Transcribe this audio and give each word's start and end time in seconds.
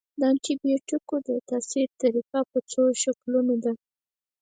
د 0.19 0.21
انټي 0.31 0.53
بیوټیکونو 0.61 1.21
د 1.27 1.29
تاثیر 1.49 1.87
طریقه 2.01 2.39
په 2.51 2.57
څو 2.71 2.83
شکلونو 3.01 3.53
ده. 3.63 3.71